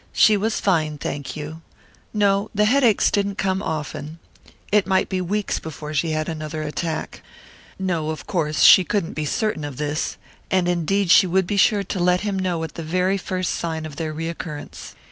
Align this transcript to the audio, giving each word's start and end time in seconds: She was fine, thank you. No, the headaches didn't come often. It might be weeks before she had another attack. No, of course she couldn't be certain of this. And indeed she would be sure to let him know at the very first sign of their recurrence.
She 0.13 0.35
was 0.35 0.59
fine, 0.59 0.97
thank 0.97 1.35
you. 1.35 1.61
No, 2.11 2.49
the 2.55 2.65
headaches 2.65 3.11
didn't 3.11 3.35
come 3.37 3.61
often. 3.61 4.17
It 4.71 4.87
might 4.87 5.09
be 5.09 5.21
weeks 5.21 5.59
before 5.59 5.93
she 5.93 6.09
had 6.09 6.27
another 6.27 6.63
attack. 6.63 7.21
No, 7.77 8.09
of 8.09 8.25
course 8.25 8.63
she 8.63 8.83
couldn't 8.83 9.13
be 9.13 9.25
certain 9.25 9.63
of 9.63 9.77
this. 9.77 10.17
And 10.49 10.67
indeed 10.67 11.11
she 11.11 11.27
would 11.27 11.45
be 11.45 11.55
sure 11.55 11.83
to 11.83 11.99
let 11.99 12.21
him 12.21 12.39
know 12.39 12.63
at 12.63 12.73
the 12.73 12.83
very 12.83 13.19
first 13.19 13.53
sign 13.53 13.85
of 13.85 13.97
their 13.97 14.11
recurrence. 14.11 14.95